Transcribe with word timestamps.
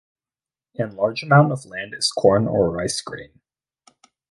And 0.79 0.95
large 0.95 1.21
amount 1.21 1.51
of 1.51 1.63
land 1.67 1.93
is 1.93 2.11
Corn 2.11 2.47
or 2.47 2.71
Rice 2.71 2.99
Grain. 3.01 3.39